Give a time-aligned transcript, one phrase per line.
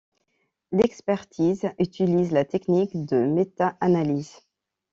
[0.71, 4.39] L'expertise utilise la technique de méta-analyses.